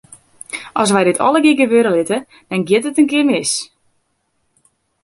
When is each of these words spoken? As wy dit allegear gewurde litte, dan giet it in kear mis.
As 0.81 0.89
wy 0.93 1.01
dit 1.05 1.23
allegear 1.27 1.59
gewurde 1.59 1.91
litte, 1.93 2.17
dan 2.49 2.65
giet 2.67 2.87
it 2.89 2.99
in 3.01 3.09
kear 3.11 3.27
mis. 3.29 3.53